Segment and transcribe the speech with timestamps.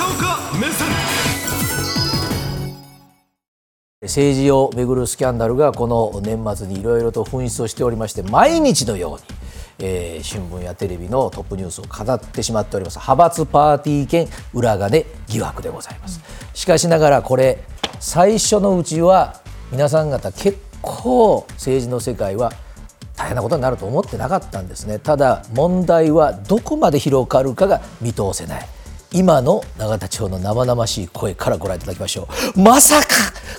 [0.00, 0.88] 岡目線。
[4.02, 9.22] 政治をめぐるスキャンダルがこの年末にいろいろと噴出をしておりまして毎日のように、
[9.78, 12.96] えー新聞やテレビのトップニュースを語ってしまっております。
[12.96, 16.20] 派閥パーティー兼裏金疑惑でございます。
[16.52, 17.62] しかしながらこれ
[18.00, 19.40] 最初のうちは
[19.70, 22.52] 皆さん方結構政治の世界は
[23.16, 24.98] 大変なことになると思ってなかったんですね。
[24.98, 28.66] ただ問題はどこまで広がるかが見通せない。
[29.14, 32.60] 今の永田町の生々しい声からご覧いただきましょう。
[32.60, 33.08] まさか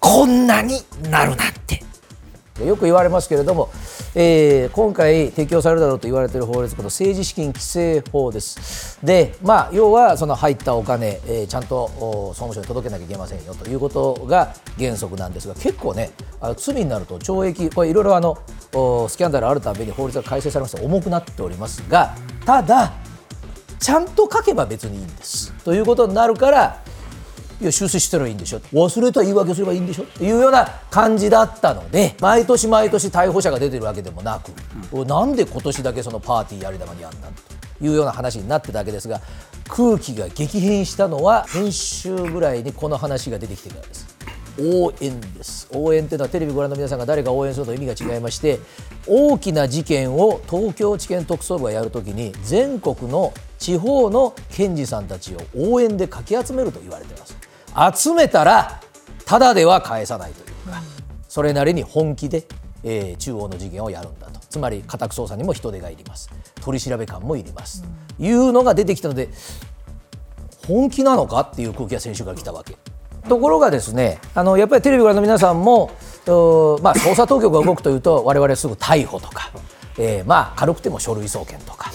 [0.00, 0.80] こんなに
[1.10, 1.84] なるなんて。
[2.64, 3.68] よく言われますけれども、
[4.14, 8.98] えー今回適用されるだろうと言われている法律この政治資金規正法です。
[9.04, 11.88] でまあ要はその入ったお金、えーちゃんと
[12.34, 16.10] 総務省に届けなきゃいけませんよということが原則なんですが結構ね
[16.40, 18.36] あの罪になると懲役これいろいろあの
[19.08, 22.14] スキャンダルあるたびに法律が改正されまして重くなっておりますが
[22.46, 22.94] ただ
[23.78, 26.82] ちゃんと書けば別にいいんですということになるから
[27.60, 34.50] いや修正したらいいんでしょ忘れた言い訳すればいいんでしょっていうような感じだったので毎年毎年逮捕者が出てるわけでもなく、
[35.06, 39.22] なんで今年だけそのパーティーやり玉にやんだというような話になってたわけですが
[39.68, 44.05] 空気が激変したのは先週ぐらいにこの話が出てきてからです。
[44.58, 45.68] 応援です。
[45.72, 48.58] 応援というのはテレビご覧の皆さんが誰が応援すると意味が違いまして
[49.06, 58.02] 大きな事件を東京地検特捜部がやるときに全国の地方の検事さんたちを応援でかき集めると言われています。
[58.02, 58.80] 集めたら
[59.24, 60.82] ただでは返さないというか
[61.28, 62.46] それなりに本気で、
[62.82, 64.40] えー中央の事件をやるんだと。
[64.48, 66.30] つまり家宅捜査にも人手がいります。
[66.62, 67.84] 取り調べ官もいります、
[68.18, 69.28] いうのが出てきたので
[70.66, 72.76] 本気なのかっていう空気が先週から来たわけ。
[73.26, 75.90] ところがですねあのやっぱりテレビご覧の皆さんも、
[76.82, 79.50] まあ、捜査当局が動くというと我々すぐ逮捕とか、
[79.98, 81.90] えーまあ、軽くても書類送検とか。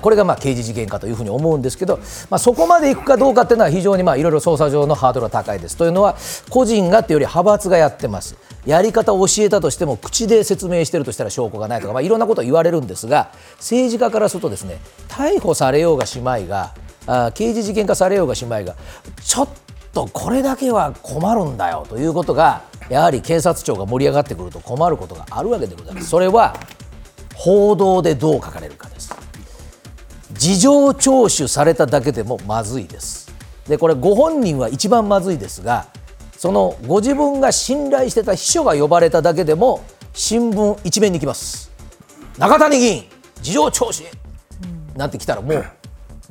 [0.00, 1.98] これがまあ刑事事件かというふうに思うんですけど、
[2.30, 5.76] まあ、そこまでいくかどうかっていうのは非常にまあいろいろ捜査上のハードルが高いです。
[5.76, 6.16] というのは
[6.48, 8.36] 個人がっていうより派閥がやってます。
[8.64, 16.74] やり方を教えたとしても口で説明しているとしたら証拠がないとか、まあ、いろんなことを言われるんですが政治家からするとですね逮捕されようがしまいが
[17.34, 18.74] 刑事事件化されようがしまいが
[19.22, 19.48] ちょっ
[19.96, 26.08] とこれだけは困るんだよということがやはり警察庁が盛り上がってくると困ることがあるわけでございます。
[26.08, 26.54] それは
[27.34, 29.16] 報道でどう書かれるかです。
[30.34, 33.32] 事情聴取されただけでもまずいです。
[33.66, 35.86] でこれご本人は一番まずいですが
[36.36, 39.82] そのご自分が信頼してた秘書が呼ばれただけでも
[40.12, 41.72] 新聞一面に来ます
[42.38, 43.04] 中谷議員
[43.40, 44.10] 事情聴取へ
[44.96, 45.66] なんて来たらもう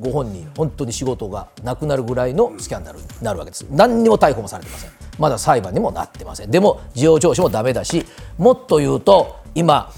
[0.00, 3.66] ご本人本当に仕事がなくなるぐらいのスキャンダルになるわけです。
[3.70, 4.90] 何にも逮捕もされてません。
[5.18, 6.50] まだ裁判にもなってません。
[6.50, 8.04] でも事情聴取もダメだし
[8.38, 9.90] もっと言うと今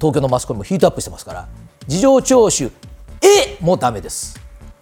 [0.00, 1.48] 東京のマスコミもヒートアップしてますから
[1.86, 2.70] 事情聴取
[3.20, 4.40] えもうダメです。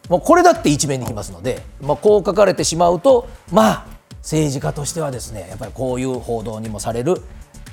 [0.09, 3.87] もうこれだって一面に来ますので、まあ、こう書かれてしまうとまあ
[4.23, 7.23] 政治家としてはですねやっぱりこういう報道にもされる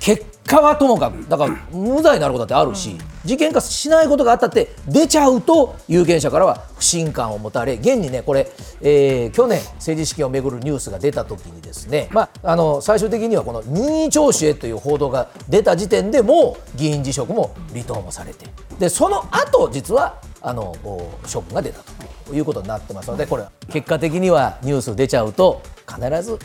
[0.00, 8.48] 結果はともかくだから無罪になることだってあるし、事件化しないことがあったって出ちゃうと有権者からは不信感を持たれ現にねこれ、
[8.80, 18.46] えー去年政治資金をめぐるニュースが出た時にですね、まあ、あの最終的にはこの任意聴取へという報道が出た時点でもう議員辞職も離党もされて
[18.78, 20.74] でその後実はあの
[21.30, 21.80] 処分が出た
[22.24, 26.38] ということになってますのでこれ結果的にはニュース出ちゃうと必ず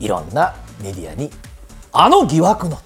[0.00, 1.30] いろんなメディアに
[1.92, 2.82] あの疑惑のと。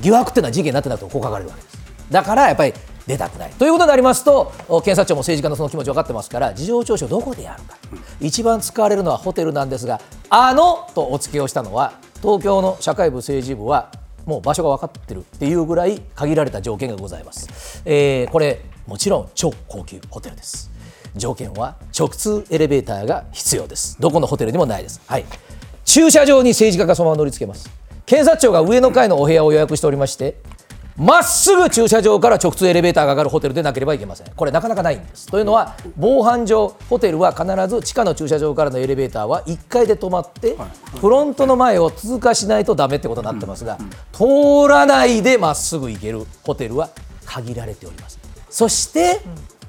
[0.00, 1.78] 疑惑っていうのは事件になってなくてもこう書かれるわけです。
[2.10, 2.72] だからやっぱり
[3.06, 3.64] 出たくないと。
[3.64, 7.76] いうことになりますとお検察庁も政治家のその気持ち分かってますから事情聴取をどこでやるか。
[8.20, 13.90] 一番使われるのはホテルなんですがあのとお付けをしたのは東京の社会部政治部は
[14.26, 20.70] もう場所が分かってるっていうぐらい限られた条件がございます、えーこれもちろん超高級ホテルです。
[21.14, 23.96] 条件は直通エレベーターが必要です。
[24.00, 25.00] どこのホテルにもないです。
[25.06, 25.24] はい
[25.92, 27.68] 駐車場に政治家がそのまま乗り付けます。
[28.06, 30.36] 検察庁が上の階のお部屋を予約しておりまして
[30.96, 34.30] まっすぐ駐車場から直通エレベーターが上がるホテルでなければいけません。
[34.36, 35.26] これなかなかないんです。
[35.26, 40.56] というのは防犯上ホテルは必ず地下の駐車場からのエレベーターは1階で止まって
[41.00, 43.78] フロントの前を通過しないとダメってことになってますが
[44.12, 46.90] 通らないでまっすぐ行けるホテルは
[47.24, 48.18] 限られております。
[48.48, 49.20] そして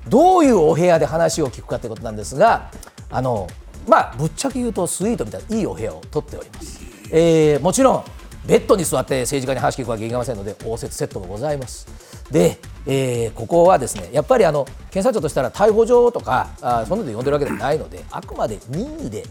[0.07, 2.69] どういうお部屋で話を聞くかということなんですが
[3.09, 3.47] あの
[3.87, 6.79] まあぶっちゃけ言うとスイートみたいないいお部屋を取っております、
[7.11, 8.03] えーもちろん
[8.45, 11.85] ベッドに座って政治家に話聞くわけにいきませんので応接セットもございます。
[12.31, 12.57] で、
[12.87, 19.23] えーここはですねやっぱりあの検察庁としたら逮捕状とかあそんなので呼んでるわけではないのであくまで任意で、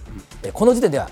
[0.44, 1.10] えーこの時点では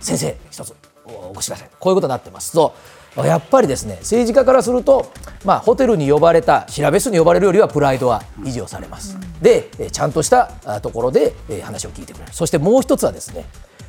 [0.00, 0.74] 先生一つ
[1.06, 1.70] お越しください。
[1.80, 2.52] こういうことになってます。
[2.52, 2.74] と
[3.16, 5.10] やっぱりですね政治家からすると、
[5.44, 9.16] まあ、ホテルに呼ばれた調べ室に呼ばれるよりはプライドは維持をされます。
[9.40, 12.32] でちゃんとしたところで話を聞いてくれる。
[12.32, 13.46] そしてもう一つはですね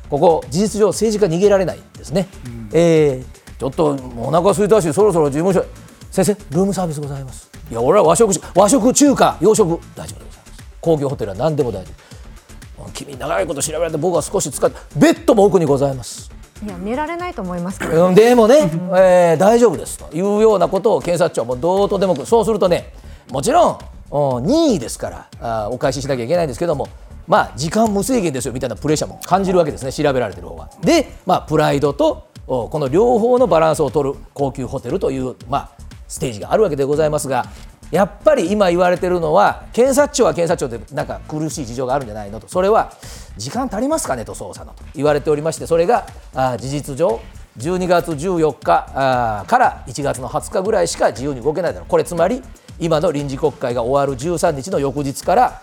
[0.08, 3.24] ここ事実上政治家逃げられないんですね、うん、えー、
[3.58, 5.64] ちょっとお腹空いたしそろそろ事務所
[6.10, 7.50] 先生ルームサービスございます。
[7.70, 9.80] いや俺は和食和食中華洋食。
[9.96, 10.64] 大丈夫でございます。
[10.80, 12.90] 工業ホテルは何でも大丈夫。
[12.92, 16.30] 君長いこと調べられて僕は少し使ってベッドも奥にございます。
[16.62, 22.92] いや寝られないと思いますうん、でもね、えー、大丈夫ですというようなことを検察庁もどうとでもそうするとね
[23.30, 23.78] もちろん
[24.12, 26.88] 任意ですからお返ししなきゃいけないんですけども
[27.26, 30.70] まあ時間無制限ですよみたいなプレッシャーも感じるわけですね調べられてる方は。
[30.82, 35.70] で、まあ、プライドとこの両方のバランスを取る高級ホテルという、まあ、
[36.08, 37.46] ステージがあるわけでございますが
[37.90, 42.92] やっぱり今言われてるのは検察庁は検察庁でなんか苦しい事情があるんじゃないのとそれは
[43.36, 47.20] 時間足りますかねと捜査のと言われておりましてそれがあ事実上
[47.58, 52.42] 12月14日あから1月の20日ぐらいしか自由に動けないだろうこれつまり
[52.78, 55.62] 今の臨時国会が終わる13日の翌日から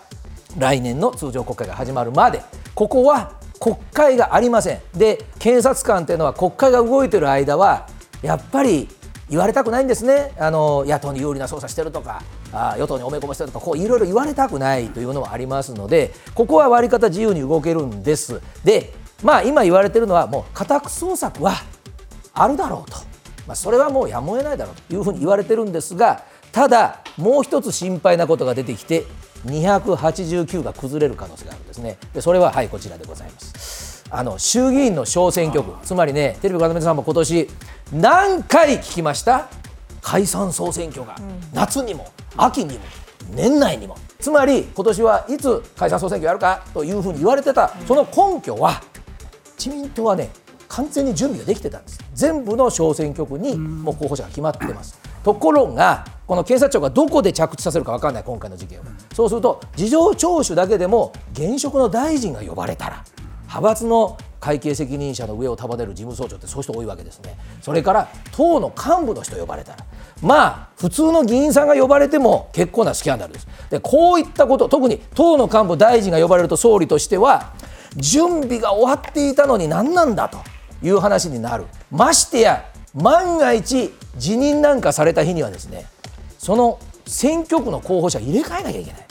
[0.58, 2.42] 来年の通常国会が始まるまで
[2.74, 4.80] ここは国会がありません。
[4.96, 7.86] で検察官というのは国会が動いている間は
[8.22, 8.88] やっぱり
[9.28, 10.32] 言われたくないんですね。
[10.38, 12.22] あの野党に有利な捜査してるとか
[12.52, 18.40] あ与党におめ込ましてるとかこういろいろ言われたくないというのはありますのでここは割り方自由に動けるんです。
[18.64, 18.92] で
[19.22, 21.52] まあ今言われてるのはもう家宅捜索は
[22.32, 22.96] あるだろうと、
[23.46, 29.04] まあ、それはもうやむを得ないだろうというふうに言われてるんですがただもう一つ心配なことが出てきて
[29.46, 31.98] 289が崩れる可能性があるんですね。
[32.12, 34.04] でそれははいこちらでございます。
[34.10, 37.48] あの衆議院の小選挙区つまりねテレビご覧の皆さんも今年
[37.92, 39.48] 何回聞きました？
[40.02, 41.14] 解散総選挙が、
[41.52, 42.80] 夏にも秋にも
[43.34, 43.96] 年内にも。
[44.18, 46.64] つまり今年はいつ解散総選挙やるか？
[46.74, 48.82] というふうに言われてた、その根拠は
[49.58, 50.30] 自民党はね
[50.68, 51.98] 完全に準備ができてたんです。
[52.14, 58.84] 全部の小選挙区にもう候補者が決まってます、ところがこの検察庁がどこで着地させるか分からない今回の事件は、
[59.14, 63.04] そうすると事情聴取だけでも現職の大臣が呼ばれたら
[63.48, 67.36] 派閥の会計責任者の上を束ねる事務総長ってそういう人多いわけですね。
[67.60, 69.84] それから党の幹部の人呼ばれたら。
[70.22, 73.48] まあ普通の議員さんが呼ばれても結構なスキャンダルです。
[73.68, 77.52] でこういったこと特に党の幹部大臣が呼ばれると総理としては
[77.96, 80.38] 準備が終わっていたのに何なんだと
[80.82, 81.66] いう話になる。
[81.90, 85.86] ましてや万が一辞任なんかされた日にはですね
[86.38, 89.06] その選挙区の候補者入れ替えなきゃいけない。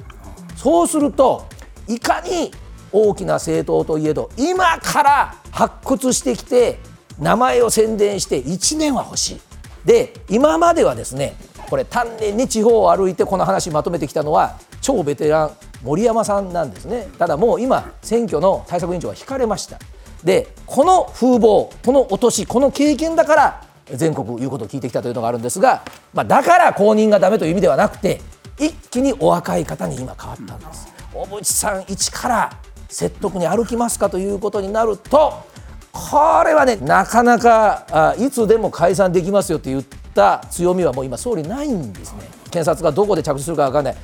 [0.55, 1.45] そうすると
[1.87, 2.51] いかに
[2.91, 6.79] 大きな政党といえど今から発掘してきて
[7.19, 9.41] 名前を宣伝して1年は欲しい。
[9.85, 11.35] で今まではですね
[11.69, 15.51] これ丹念に地方を歩いてこの話まとめてきたのは超ベテラン
[15.83, 17.07] 森山さんなんですね。
[17.17, 19.77] ただもう今選挙の対策委員長は引かれました。
[20.23, 21.39] でこの風貌
[21.85, 25.83] この落としこの経験だから全国言うことを聞いてきたというのがあるんですが、
[26.13, 28.21] まあ、だから公認がダメという意味ではなくて
[28.57, 30.88] 一気にお若い方に今変わったんです。
[31.13, 32.50] 小渕さん一から
[32.88, 35.44] 説得に歩きますかということになると
[35.91, 39.83] これはねなかなかあいつでも解散できますよって言っ
[40.13, 42.21] た強みはもう今総理ないんですね。
[42.51, 43.95] 検察がどこで着手するか分かんない。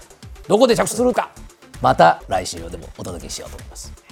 [0.48, 1.30] どこで着手するか
[1.82, 4.05] また来週でもお届けしようと思います。